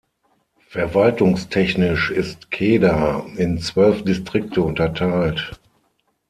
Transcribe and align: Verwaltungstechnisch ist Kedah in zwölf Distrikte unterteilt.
Verwaltungstechnisch 0.69 2.09
ist 2.09 2.49
Kedah 2.49 3.23
in 3.37 3.59
zwölf 3.59 4.03
Distrikte 4.03 4.63
unterteilt. 4.63 5.59